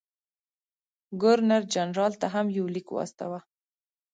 ګورنر 1.21 1.61
جنرال 1.73 2.13
ته 2.21 2.27
هم 2.33 2.45
یو 2.57 2.65
لیک 2.73 2.87
واستاوه. 2.91 3.39